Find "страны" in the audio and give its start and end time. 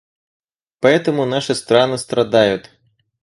1.53-1.99